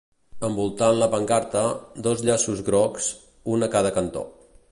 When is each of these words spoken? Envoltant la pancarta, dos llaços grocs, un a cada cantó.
Envoltant 0.47 0.95
la 1.01 1.09
pancarta, 1.11 1.61
dos 2.09 2.25
llaços 2.29 2.65
grocs, 2.71 3.13
un 3.57 3.67
a 3.69 3.73
cada 3.77 3.93
cantó. 3.99 4.25